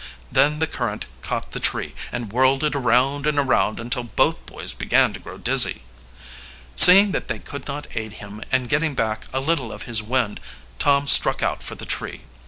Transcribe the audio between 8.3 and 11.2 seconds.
and getting back a little of his wind, Tom